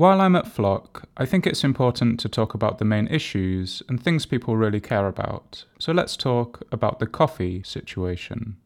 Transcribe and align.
While 0.00 0.22
I'm 0.22 0.34
at 0.34 0.46
FLoC, 0.46 1.04
I 1.18 1.26
think 1.26 1.46
it's 1.46 1.62
important 1.62 2.18
to 2.20 2.28
talk 2.30 2.54
about 2.54 2.78
the 2.78 2.86
main 2.86 3.06
issues 3.08 3.82
and 3.86 4.02
things 4.02 4.24
people 4.24 4.56
really 4.56 4.80
care 4.80 5.06
about. 5.06 5.66
So 5.78 5.92
let's 5.92 6.16
talk 6.16 6.62
about 6.72 7.00
the 7.00 7.06
coffee 7.06 7.62
situation. 7.62 8.56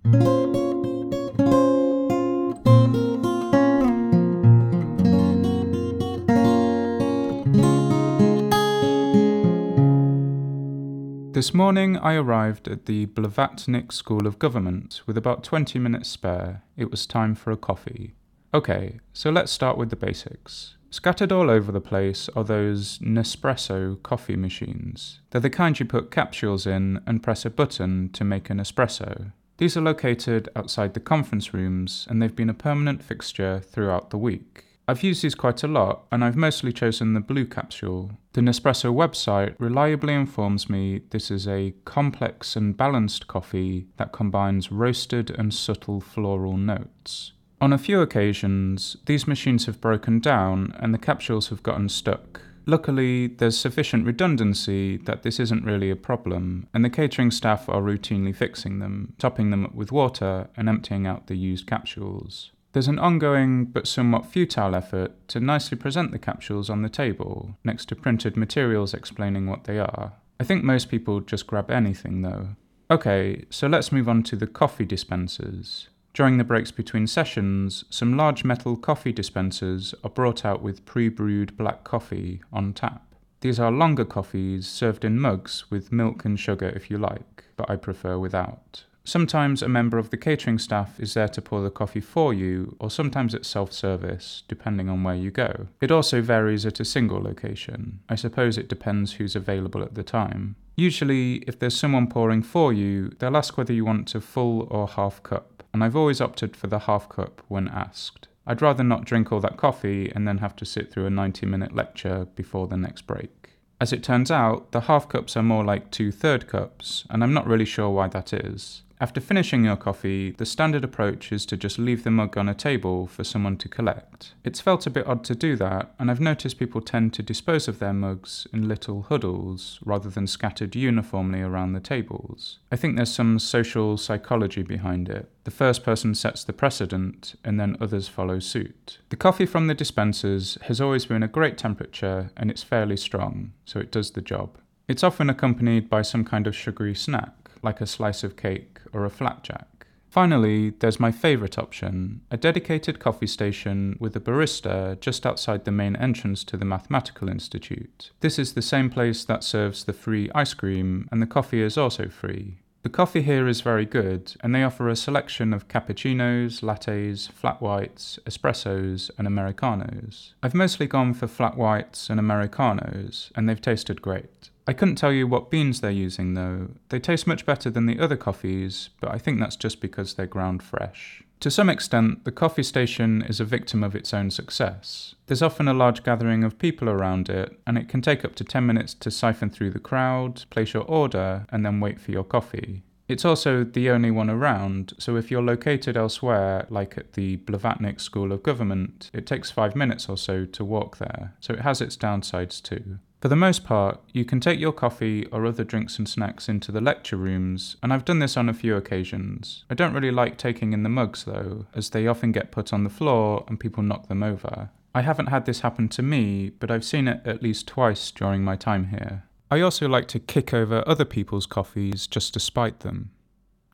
This 11.32 11.52
morning 11.52 11.96
I 11.96 12.14
arrived 12.14 12.68
at 12.68 12.86
the 12.86 13.06
Blavatnik 13.06 13.90
School 13.90 14.28
of 14.28 14.38
Government 14.38 15.02
with 15.08 15.18
about 15.18 15.42
20 15.42 15.80
minutes 15.80 16.08
spare. 16.08 16.62
It 16.76 16.92
was 16.92 17.06
time 17.06 17.34
for 17.34 17.50
a 17.50 17.56
coffee. 17.56 18.14
Okay, 18.54 19.00
so 19.12 19.30
let's 19.30 19.50
start 19.50 19.76
with 19.76 19.90
the 19.90 19.96
basics. 19.96 20.76
Scattered 20.94 21.32
all 21.32 21.50
over 21.50 21.72
the 21.72 21.80
place 21.80 22.28
are 22.36 22.44
those 22.44 23.00
Nespresso 23.00 24.00
coffee 24.04 24.36
machines. 24.36 25.18
They're 25.30 25.40
the 25.40 25.50
kind 25.50 25.76
you 25.76 25.86
put 25.86 26.12
capsules 26.12 26.68
in 26.68 27.00
and 27.04 27.20
press 27.20 27.44
a 27.44 27.50
button 27.50 28.10
to 28.10 28.22
make 28.22 28.48
an 28.48 28.58
espresso. 28.58 29.32
These 29.58 29.76
are 29.76 29.80
located 29.80 30.48
outside 30.54 30.94
the 30.94 31.00
conference 31.00 31.52
rooms 31.52 32.06
and 32.08 32.22
they've 32.22 32.36
been 32.36 32.48
a 32.48 32.54
permanent 32.54 33.02
fixture 33.02 33.58
throughout 33.58 34.10
the 34.10 34.18
week. 34.18 34.66
I've 34.86 35.02
used 35.02 35.24
these 35.24 35.34
quite 35.34 35.64
a 35.64 35.66
lot, 35.66 36.04
and 36.12 36.24
I've 36.24 36.36
mostly 36.36 36.72
chosen 36.72 37.14
the 37.14 37.20
blue 37.20 37.46
capsule. 37.46 38.12
The 38.34 38.42
Nespresso 38.42 38.94
website 38.94 39.56
reliably 39.58 40.14
informs 40.14 40.70
me 40.70 41.00
this 41.10 41.28
is 41.28 41.48
a 41.48 41.74
complex 41.84 42.54
and 42.54 42.76
balanced 42.76 43.26
coffee 43.26 43.88
that 43.96 44.12
combines 44.12 44.70
roasted 44.70 45.30
and 45.30 45.52
subtle 45.52 46.00
floral 46.00 46.56
notes. 46.56 47.32
On 47.64 47.72
a 47.72 47.78
few 47.78 48.02
occasions, 48.02 48.98
these 49.06 49.26
machines 49.26 49.64
have 49.64 49.80
broken 49.80 50.20
down 50.20 50.76
and 50.80 50.92
the 50.92 50.98
capsules 50.98 51.48
have 51.48 51.62
gotten 51.62 51.88
stuck. 51.88 52.42
Luckily, 52.66 53.26
there's 53.26 53.56
sufficient 53.56 54.04
redundancy 54.04 54.98
that 54.98 55.22
this 55.22 55.40
isn't 55.40 55.64
really 55.64 55.88
a 55.88 55.96
problem, 55.96 56.66
and 56.74 56.84
the 56.84 56.90
catering 56.90 57.30
staff 57.30 57.66
are 57.70 57.80
routinely 57.80 58.36
fixing 58.36 58.80
them, 58.80 59.14
topping 59.16 59.48
them 59.48 59.64
up 59.64 59.74
with 59.74 59.92
water 59.92 60.50
and 60.58 60.68
emptying 60.68 61.06
out 61.06 61.26
the 61.26 61.36
used 61.36 61.66
capsules. 61.66 62.52
There's 62.74 62.86
an 62.86 62.98
ongoing 62.98 63.64
but 63.64 63.88
somewhat 63.88 64.26
futile 64.26 64.74
effort 64.74 65.26
to 65.28 65.40
nicely 65.40 65.78
present 65.78 66.12
the 66.12 66.18
capsules 66.18 66.68
on 66.68 66.82
the 66.82 66.90
table, 66.90 67.56
next 67.64 67.86
to 67.86 67.96
printed 67.96 68.36
materials 68.36 68.92
explaining 68.92 69.46
what 69.46 69.64
they 69.64 69.78
are. 69.78 70.12
I 70.38 70.44
think 70.44 70.64
most 70.64 70.90
people 70.90 71.20
just 71.20 71.46
grab 71.46 71.70
anything 71.70 72.20
though. 72.20 72.56
Okay, 72.90 73.46
so 73.48 73.66
let's 73.68 73.90
move 73.90 74.06
on 74.06 74.22
to 74.24 74.36
the 74.36 74.46
coffee 74.46 74.84
dispensers. 74.84 75.88
During 76.14 76.38
the 76.38 76.44
breaks 76.44 76.70
between 76.70 77.08
sessions, 77.08 77.84
some 77.90 78.16
large 78.16 78.44
metal 78.44 78.76
coffee 78.76 79.12
dispensers 79.12 79.96
are 80.04 80.10
brought 80.10 80.44
out 80.44 80.62
with 80.62 80.86
pre 80.86 81.08
brewed 81.08 81.56
black 81.56 81.82
coffee 81.82 82.40
on 82.52 82.72
tap. 82.72 83.16
These 83.40 83.58
are 83.58 83.72
longer 83.72 84.04
coffees 84.04 84.68
served 84.68 85.04
in 85.04 85.18
mugs 85.18 85.70
with 85.70 85.90
milk 85.92 86.24
and 86.24 86.38
sugar 86.38 86.68
if 86.68 86.88
you 86.88 86.98
like, 86.98 87.44
but 87.56 87.68
I 87.68 87.74
prefer 87.74 88.16
without. 88.16 88.84
Sometimes 89.06 89.60
a 89.60 89.68
member 89.68 89.98
of 89.98 90.08
the 90.08 90.16
catering 90.16 90.58
staff 90.58 90.98
is 90.98 91.12
there 91.12 91.28
to 91.28 91.42
pour 91.42 91.60
the 91.62 91.70
coffee 91.70 92.00
for 92.00 92.32
you, 92.32 92.74
or 92.78 92.90
sometimes 92.90 93.34
it's 93.34 93.48
self 93.48 93.72
service, 93.72 94.44
depending 94.48 94.88
on 94.88 95.02
where 95.02 95.14
you 95.16 95.30
go. 95.30 95.66
It 95.80 95.90
also 95.90 96.22
varies 96.22 96.64
at 96.64 96.80
a 96.80 96.84
single 96.86 97.20
location. 97.22 98.00
I 98.08 98.14
suppose 98.14 98.56
it 98.56 98.68
depends 98.68 99.14
who's 99.14 99.36
available 99.36 99.82
at 99.82 99.94
the 99.94 100.04
time. 100.04 100.56
Usually, 100.76 101.36
if 101.46 101.58
there's 101.58 101.78
someone 101.78 102.08
pouring 102.08 102.42
for 102.42 102.72
you, 102.72 103.10
they'll 103.18 103.36
ask 103.36 103.58
whether 103.58 103.74
you 103.74 103.84
want 103.84 104.14
a 104.14 104.20
full 104.20 104.66
or 104.70 104.88
half 104.88 105.22
cup, 105.22 105.53
and 105.74 105.82
I've 105.82 105.96
always 105.96 106.20
opted 106.20 106.56
for 106.56 106.68
the 106.68 106.78
half 106.78 107.08
cup 107.08 107.42
when 107.48 107.66
asked. 107.66 108.28
I'd 108.46 108.62
rather 108.62 108.84
not 108.84 109.04
drink 109.04 109.32
all 109.32 109.40
that 109.40 109.56
coffee 109.56 110.10
and 110.14 110.26
then 110.26 110.38
have 110.38 110.54
to 110.56 110.64
sit 110.64 110.92
through 110.92 111.06
a 111.06 111.10
90 111.10 111.46
minute 111.46 111.74
lecture 111.74 112.28
before 112.36 112.68
the 112.68 112.76
next 112.76 113.08
break. 113.08 113.50
As 113.80 113.92
it 113.92 114.04
turns 114.04 114.30
out, 114.30 114.70
the 114.70 114.82
half 114.82 115.08
cups 115.08 115.36
are 115.36 115.42
more 115.42 115.64
like 115.64 115.90
two 115.90 116.12
third 116.12 116.46
cups, 116.46 117.04
and 117.10 117.24
I'm 117.24 117.34
not 117.34 117.48
really 117.48 117.64
sure 117.64 117.90
why 117.90 118.06
that 118.06 118.32
is. 118.32 118.83
After 119.04 119.20
finishing 119.20 119.66
your 119.66 119.76
coffee, 119.76 120.30
the 120.30 120.46
standard 120.46 120.82
approach 120.82 121.30
is 121.30 121.44
to 121.46 121.58
just 121.58 121.78
leave 121.78 122.04
the 122.04 122.10
mug 122.10 122.38
on 122.38 122.48
a 122.48 122.54
table 122.54 123.06
for 123.06 123.22
someone 123.22 123.58
to 123.58 123.68
collect. 123.68 124.32
It's 124.44 124.62
felt 124.62 124.86
a 124.86 124.90
bit 124.90 125.06
odd 125.06 125.24
to 125.24 125.34
do 125.34 125.56
that, 125.56 125.92
and 125.98 126.10
I've 126.10 126.22
noticed 126.22 126.58
people 126.58 126.80
tend 126.80 127.12
to 127.12 127.22
dispose 127.22 127.68
of 127.68 127.80
their 127.80 127.92
mugs 127.92 128.46
in 128.50 128.66
little 128.66 129.02
huddles 129.02 129.78
rather 129.84 130.08
than 130.08 130.26
scattered 130.26 130.74
uniformly 130.74 131.42
around 131.42 131.74
the 131.74 131.80
tables. 131.80 132.60
I 132.72 132.76
think 132.76 132.96
there's 132.96 133.12
some 133.12 133.38
social 133.38 133.98
psychology 133.98 134.62
behind 134.62 135.10
it. 135.10 135.28
The 135.44 135.50
first 135.50 135.84
person 135.84 136.14
sets 136.14 136.42
the 136.42 136.54
precedent, 136.54 137.34
and 137.44 137.60
then 137.60 137.76
others 137.82 138.08
follow 138.08 138.38
suit. 138.38 139.00
The 139.10 139.16
coffee 139.16 139.44
from 139.44 139.66
the 139.66 139.74
dispensers 139.74 140.56
has 140.62 140.80
always 140.80 141.04
been 141.04 141.22
a 141.22 141.28
great 141.28 141.58
temperature 141.58 142.30
and 142.38 142.50
it's 142.50 142.62
fairly 142.62 142.96
strong, 142.96 143.52
so 143.66 143.80
it 143.80 143.92
does 143.92 144.12
the 144.12 144.22
job. 144.22 144.56
It's 144.88 145.04
often 145.04 145.28
accompanied 145.28 145.90
by 145.90 146.00
some 146.00 146.24
kind 146.24 146.46
of 146.46 146.56
sugary 146.56 146.94
snack 146.94 147.43
like 147.64 147.80
a 147.80 147.86
slice 147.86 148.22
of 148.22 148.36
cake 148.36 148.78
or 148.92 149.04
a 149.04 149.10
flapjack. 149.10 149.86
Finally, 150.14 150.70
there's 150.78 151.00
my 151.00 151.10
favourite 151.10 151.58
option 151.58 152.20
a 152.30 152.36
dedicated 152.36 153.00
coffee 153.00 153.26
station 153.26 153.96
with 153.98 154.14
a 154.14 154.20
barista 154.20 155.00
just 155.00 155.26
outside 155.26 155.64
the 155.64 155.72
main 155.72 155.96
entrance 155.96 156.44
to 156.44 156.56
the 156.56 156.64
Mathematical 156.64 157.28
Institute. 157.28 158.12
This 158.20 158.38
is 158.38 158.52
the 158.52 158.62
same 158.62 158.90
place 158.90 159.24
that 159.24 159.42
serves 159.42 159.82
the 159.82 159.92
free 159.92 160.30
ice 160.32 160.54
cream, 160.54 161.08
and 161.10 161.20
the 161.20 161.26
coffee 161.26 161.62
is 161.62 161.76
also 161.76 162.08
free. 162.08 162.58
The 162.84 162.90
coffee 162.90 163.22
here 163.22 163.48
is 163.48 163.62
very 163.62 163.86
good, 163.86 164.36
and 164.40 164.54
they 164.54 164.62
offer 164.62 164.88
a 164.88 164.94
selection 164.94 165.52
of 165.54 165.68
cappuccinos, 165.68 166.60
lattes, 166.60 167.32
flat 167.32 167.60
whites, 167.60 168.18
espressos, 168.24 169.10
and 169.18 169.26
Americanos. 169.26 170.34
I've 170.42 170.54
mostly 170.54 170.86
gone 170.86 171.14
for 171.14 171.26
flat 171.26 171.56
whites 171.56 172.08
and 172.08 172.20
Americanos, 172.20 173.32
and 173.34 173.48
they've 173.48 173.60
tasted 173.60 174.00
great. 174.02 174.50
I 174.66 174.72
couldn't 174.72 174.96
tell 174.96 175.12
you 175.12 175.26
what 175.26 175.50
beans 175.50 175.80
they're 175.80 175.90
using 175.90 176.34
though. 176.34 176.70
They 176.88 176.98
taste 176.98 177.26
much 177.26 177.44
better 177.44 177.70
than 177.70 177.86
the 177.86 177.98
other 177.98 178.16
coffees, 178.16 178.90
but 179.00 179.10
I 179.10 179.18
think 179.18 179.38
that's 179.38 179.56
just 179.56 179.80
because 179.80 180.14
they're 180.14 180.26
ground 180.26 180.62
fresh. 180.62 181.22
To 181.40 181.50
some 181.50 181.68
extent, 181.68 182.24
the 182.24 182.32
coffee 182.32 182.62
station 182.62 183.20
is 183.20 183.38
a 183.38 183.44
victim 183.44 183.84
of 183.84 183.94
its 183.94 184.14
own 184.14 184.30
success. 184.30 185.14
There's 185.26 185.42
often 185.42 185.68
a 185.68 185.74
large 185.74 186.02
gathering 186.02 186.42
of 186.42 186.58
people 186.58 186.88
around 186.88 187.28
it, 187.28 187.60
and 187.66 187.76
it 187.76 187.88
can 187.88 188.00
take 188.00 188.24
up 188.24 188.34
to 188.36 188.44
10 188.44 188.64
minutes 188.64 188.94
to 188.94 189.10
siphon 189.10 189.50
through 189.50 189.72
the 189.72 189.78
crowd, 189.78 190.44
place 190.48 190.72
your 190.72 190.84
order, 190.84 191.44
and 191.50 191.66
then 191.66 191.80
wait 191.80 192.00
for 192.00 192.12
your 192.12 192.24
coffee. 192.24 192.82
It's 193.06 193.26
also 193.26 193.64
the 193.64 193.90
only 193.90 194.10
one 194.10 194.30
around, 194.30 194.94
so 194.98 195.16
if 195.16 195.30
you're 195.30 195.42
located 195.42 195.98
elsewhere, 195.98 196.66
like 196.70 196.96
at 196.96 197.12
the 197.12 197.36
Blavatnik 197.38 198.00
School 198.00 198.32
of 198.32 198.42
Government, 198.42 199.10
it 199.12 199.26
takes 199.26 199.50
five 199.50 199.76
minutes 199.76 200.08
or 200.08 200.16
so 200.16 200.46
to 200.46 200.64
walk 200.64 200.96
there, 200.96 201.34
so 201.40 201.52
it 201.52 201.60
has 201.60 201.82
its 201.82 201.98
downsides 201.98 202.62
too. 202.62 202.98
For 203.24 203.28
the 203.28 203.36
most 203.36 203.64
part, 203.64 204.02
you 204.12 204.26
can 204.26 204.38
take 204.38 204.60
your 204.60 204.74
coffee 204.74 205.24
or 205.32 205.46
other 205.46 205.64
drinks 205.64 205.96
and 205.98 206.06
snacks 206.06 206.46
into 206.46 206.70
the 206.70 206.82
lecture 206.82 207.16
rooms, 207.16 207.78
and 207.82 207.90
I've 207.90 208.04
done 208.04 208.18
this 208.18 208.36
on 208.36 208.50
a 208.50 208.52
few 208.52 208.76
occasions. 208.76 209.64
I 209.70 209.74
don't 209.74 209.94
really 209.94 210.10
like 210.10 210.36
taking 210.36 210.74
in 210.74 210.82
the 210.82 210.90
mugs 210.90 211.24
though, 211.24 211.64
as 211.74 211.88
they 211.88 212.06
often 212.06 212.32
get 212.32 212.52
put 212.52 212.70
on 212.70 212.84
the 212.84 212.90
floor 212.90 213.46
and 213.48 213.58
people 213.58 213.82
knock 213.82 214.08
them 214.08 214.22
over. 214.22 214.68
I 214.94 215.00
haven't 215.00 215.28
had 215.28 215.46
this 215.46 215.60
happen 215.60 215.88
to 215.88 216.02
me, 216.02 216.50
but 216.50 216.70
I've 216.70 216.84
seen 216.84 217.08
it 217.08 217.22
at 217.24 217.42
least 217.42 217.66
twice 217.66 218.10
during 218.10 218.44
my 218.44 218.56
time 218.56 218.88
here. 218.88 219.22
I 219.50 219.62
also 219.62 219.88
like 219.88 220.06
to 220.08 220.18
kick 220.18 220.52
over 220.52 220.84
other 220.86 221.06
people's 221.06 221.46
coffees 221.46 222.06
just 222.06 222.34
to 222.34 222.40
spite 222.40 222.80
them. 222.80 223.10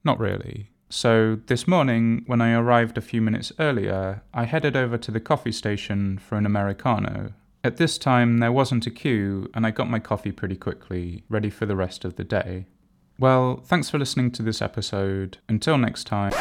Not 0.04 0.20
really. 0.20 0.70
So, 0.90 1.40
this 1.46 1.66
morning, 1.66 2.22
when 2.26 2.40
I 2.40 2.52
arrived 2.52 2.98
a 2.98 3.00
few 3.00 3.20
minutes 3.20 3.52
earlier, 3.58 4.22
I 4.32 4.44
headed 4.44 4.76
over 4.76 4.96
to 4.98 5.10
the 5.10 5.20
coffee 5.20 5.52
station 5.52 6.18
for 6.18 6.36
an 6.36 6.46
Americano, 6.46 7.32
at 7.62 7.76
this 7.76 7.98
time, 7.98 8.38
there 8.38 8.52
wasn't 8.52 8.86
a 8.86 8.90
queue, 8.90 9.50
and 9.54 9.66
I 9.66 9.70
got 9.70 9.90
my 9.90 9.98
coffee 9.98 10.32
pretty 10.32 10.56
quickly, 10.56 11.24
ready 11.28 11.50
for 11.50 11.66
the 11.66 11.76
rest 11.76 12.04
of 12.04 12.16
the 12.16 12.24
day. 12.24 12.66
Well, 13.18 13.62
thanks 13.66 13.90
for 13.90 13.98
listening 13.98 14.30
to 14.32 14.42
this 14.42 14.62
episode. 14.62 15.38
Until 15.48 15.76
next 15.76 16.04
time. 16.04 16.32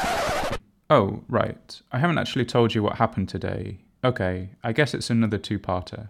Oh, 0.90 1.24
right. 1.28 1.82
I 1.92 2.00
haven't 2.00 2.18
actually 2.18 2.46
told 2.46 2.74
you 2.74 2.82
what 2.82 2.96
happened 2.96 3.28
today. 3.28 3.80
Okay, 4.04 4.52
I 4.64 4.72
guess 4.72 4.94
it's 4.94 5.10
another 5.10 5.38
two 5.38 5.60
parter. 5.60 6.10